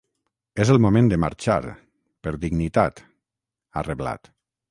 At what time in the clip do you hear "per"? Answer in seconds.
2.27-2.33